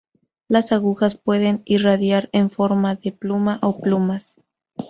[0.47, 4.33] Las agujas pueden irradiar en forma de pluma o plumas.